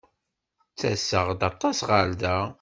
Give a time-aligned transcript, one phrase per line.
[0.71, 2.35] Ttaseɣ-d aṭas ɣer da.